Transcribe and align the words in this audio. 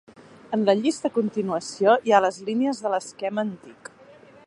En 0.55 0.63
la 0.69 0.73
llista 0.79 1.11
a 1.11 1.13
continuació 1.17 1.93
hi 2.09 2.15
ha 2.15 2.23
les 2.27 2.43
línies 2.51 2.83
de 2.87 2.93
l'esquema 2.95 3.49
antic. 3.51 3.95